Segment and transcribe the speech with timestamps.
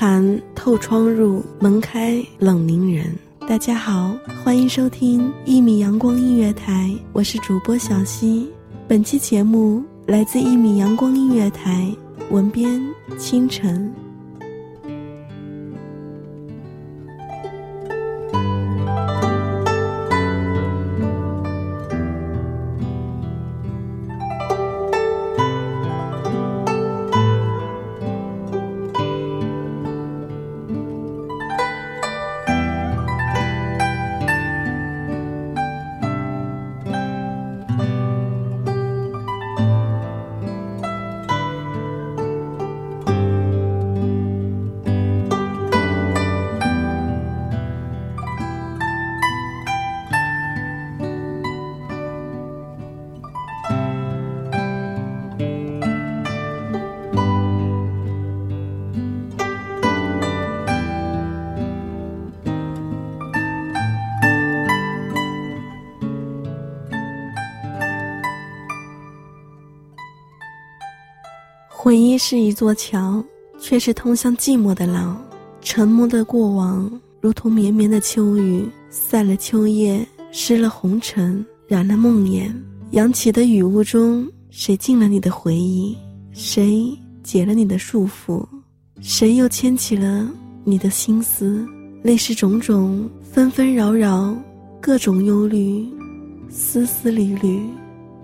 [0.00, 3.12] 寒透窗入，门开冷凝人。
[3.48, 8.48] 大家好，欢迎收听一米阳光音乐台，我是主播小溪。
[8.86, 11.92] 本期节目来自一米阳光音乐台，
[12.30, 12.80] 文编
[13.18, 13.92] 清晨。
[71.80, 73.24] 回忆是一座桥，
[73.60, 75.14] 却是通向寂寞的牢。
[75.60, 76.90] 沉默的过往，
[77.20, 82.52] 如同绵绵的秋雨，散了秋叶，湿了红尘，染了梦魇。
[82.90, 85.96] 扬起的雨雾中，谁进了你的回忆？
[86.32, 88.44] 谁解了你的束缚？
[89.00, 90.28] 谁又牵起了
[90.64, 91.64] 你的心思？
[92.02, 94.36] 泪是种种，纷纷扰扰，
[94.80, 95.86] 各种忧虑，
[96.50, 97.62] 丝丝缕缕，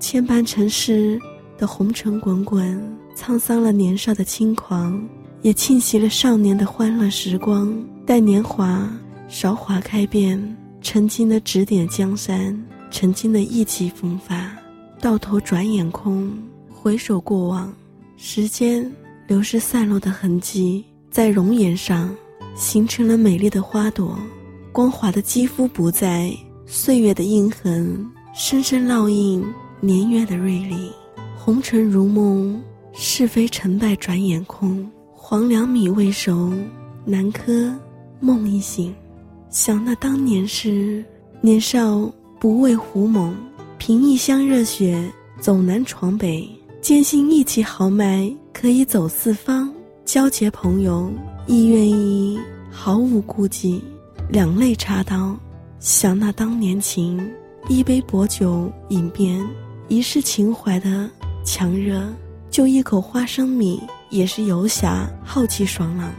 [0.00, 1.16] 牵绊尘世
[1.56, 2.95] 的红尘滚滚。
[3.16, 5.02] 沧桑了年少的轻狂，
[5.40, 7.74] 也侵袭了少年的欢乐时光。
[8.04, 8.88] 待年华
[9.26, 10.38] 韶华开遍，
[10.82, 12.56] 曾经的指点江山，
[12.90, 14.54] 曾经的意气风发，
[15.00, 16.30] 到头转眼空。
[16.68, 17.72] 回首过往，
[18.18, 18.88] 时间
[19.26, 22.14] 流逝散落的痕迹，在容颜上
[22.54, 24.16] 形成了美丽的花朵。
[24.72, 26.30] 光滑的肌肤不在，
[26.66, 29.42] 岁月的印痕深深烙印
[29.80, 30.92] 年月的锐利。
[31.34, 32.62] 红尘如梦。
[32.98, 36.50] 是非成败转眼空，黄粱米未熟，
[37.04, 37.70] 南柯
[38.20, 38.92] 梦已醒。
[39.50, 41.04] 想那当年时，
[41.42, 42.10] 年少
[42.40, 43.36] 不畏胡猛，
[43.76, 46.48] 凭一腔热血走南闯北，
[46.80, 49.70] 坚信义气豪迈可以走四方。
[50.06, 51.12] 交结朋友
[51.46, 52.40] 亦愿意
[52.70, 53.82] 毫无顾忌，
[54.30, 55.36] 两肋插刀。
[55.80, 57.30] 想那当年情，
[57.68, 59.46] 一杯薄酒饮遍
[59.88, 61.10] 一世情怀的
[61.44, 62.02] 强热。
[62.56, 66.10] 就一口花生米，也是游侠好奇爽朗。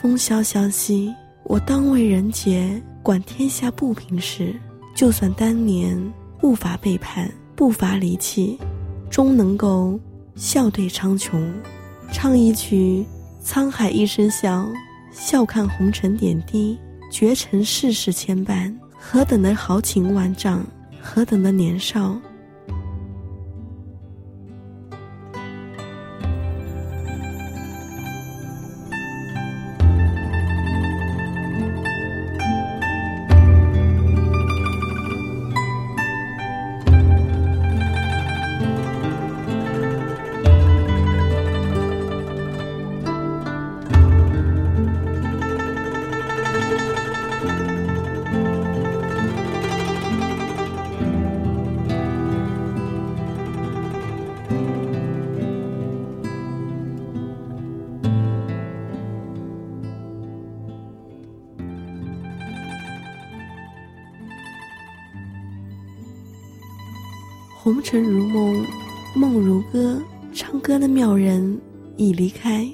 [0.00, 1.12] 风萧萧兮，
[1.42, 4.54] 我当为人杰，管天下不平事。
[4.94, 6.00] 就算当年
[6.38, 8.56] 不乏背叛，不乏离弃，
[9.10, 9.98] 终能够
[10.36, 11.50] 笑对苍穹，
[12.12, 13.04] 唱一曲
[13.44, 14.64] 沧海一声笑，
[15.10, 16.78] 笑看红尘点滴，
[17.10, 18.72] 绝尘世事牵绊。
[18.96, 20.64] 何等的豪情万丈，
[21.00, 22.16] 何等的年少。
[67.72, 68.66] 红尘如梦，
[69.14, 69.98] 梦如歌。
[70.30, 71.58] 唱歌的妙人
[71.96, 72.70] 已离开，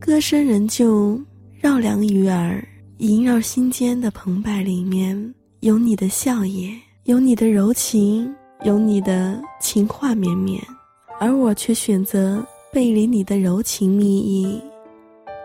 [0.00, 1.20] 歌声仍旧
[1.60, 2.60] 绕梁于耳，
[2.98, 8.28] 萦绕心间的澎湃里面，有你的笑靥，有你的柔情，
[8.64, 10.60] 有你的情话绵绵，
[11.20, 14.60] 而我却选择背离你的柔情蜜意，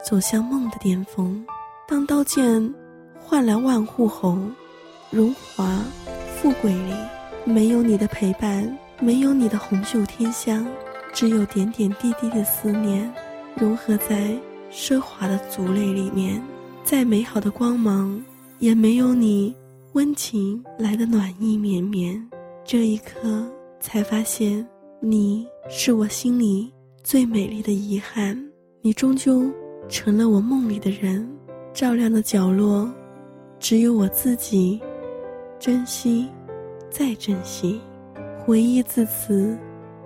[0.03, 1.45] 走向梦的巅峰。
[1.87, 2.73] 当刀剑
[3.19, 4.35] 换来万户侯，
[5.11, 5.79] 荣华
[6.41, 6.93] 富贵里。
[7.45, 10.65] 没有你的陪伴，没有你的红袖添香，
[11.13, 13.11] 只有点点滴滴的思念，
[13.55, 14.37] 融合在
[14.71, 16.41] 奢华的族类里面。
[16.83, 18.21] 再美好的光芒，
[18.59, 19.55] 也没有你
[19.93, 22.21] 温情来的暖意绵绵。
[22.63, 23.47] 这一刻，
[23.79, 24.65] 才发现
[24.99, 26.71] 你是我心里
[27.03, 28.37] 最美丽的遗憾。
[28.81, 29.49] 你终究
[29.87, 31.27] 成了我梦里的人，
[31.73, 32.89] 照亮的角落，
[33.59, 34.79] 只有我自己
[35.59, 36.27] 珍惜。
[36.89, 37.79] 再珍惜，
[38.39, 39.57] 回忆自此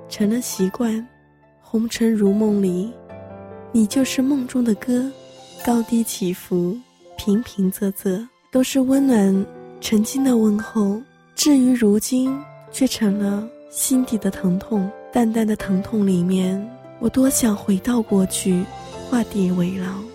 [0.09, 1.05] 成了习惯。
[1.61, 2.91] 红尘如梦里，
[3.71, 5.09] 你就是梦中的歌，
[5.65, 6.77] 高低起伏，
[7.17, 9.45] 平平仄仄，都是温暖
[9.81, 11.01] 曾经的问候。
[11.35, 12.39] 至于如今，
[12.71, 14.89] 却成了心底的疼痛。
[15.11, 16.63] 淡淡的疼痛里面，
[16.99, 18.63] 我多想回到过去，
[19.09, 20.12] 画地为牢。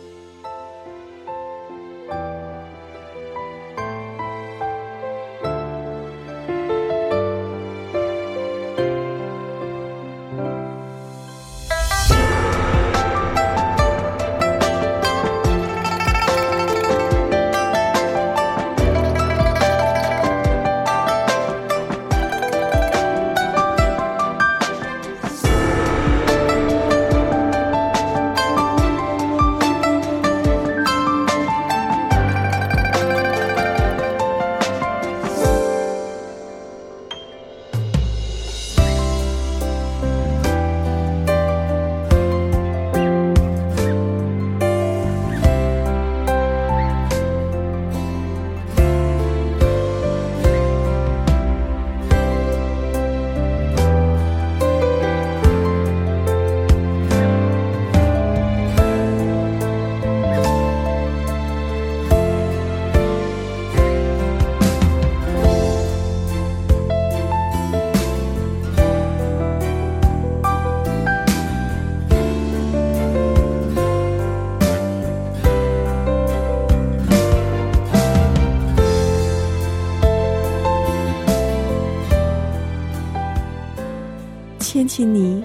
[84.99, 85.45] 牵起你，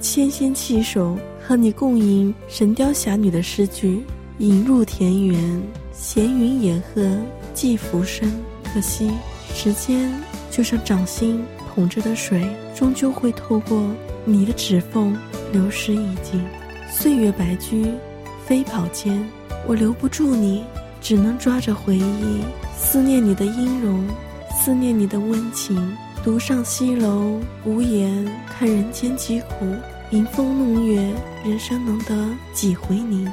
[0.00, 4.02] 纤纤气手，和你共吟《神雕侠侣》的诗句。
[4.38, 7.18] 引入田园，闲云野鹤
[7.52, 8.32] 寄浮生。
[8.72, 9.10] 可惜，
[9.52, 10.10] 时间
[10.50, 11.44] 就像掌心
[11.74, 13.78] 捧着的水，终究会透过
[14.24, 15.14] 你的指缝
[15.52, 16.42] 流失已尽。
[16.90, 17.86] 岁月白驹
[18.46, 19.22] 飞跑间，
[19.66, 20.64] 我留不住你，
[21.02, 22.40] 只能抓着回忆，
[22.74, 24.02] 思念你的音容，
[24.58, 25.94] 思念你的温情。
[26.24, 29.66] 独上西楼，无言看人间疾苦，
[30.10, 31.14] 迎风弄月，
[31.44, 33.30] 人生能得几回宁？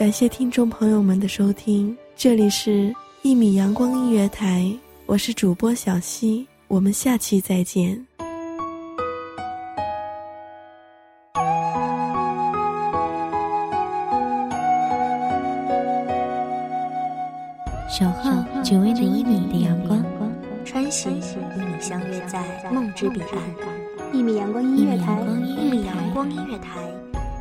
[0.00, 1.94] 感谢听众朋友们的收听。
[2.16, 2.90] 这里是
[3.20, 4.66] 一米阳光音乐台
[5.04, 8.02] 我是主播小溪我们下期再见。
[17.90, 20.02] 小号只为了一米的阳光。
[20.64, 22.42] 穿行与你相约在
[22.72, 24.14] 梦之彼岸。
[24.14, 25.20] 一米阳光音乐台。
[25.44, 26.99] 一米阳光音乐台。